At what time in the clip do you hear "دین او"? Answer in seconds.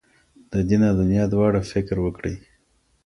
0.67-0.93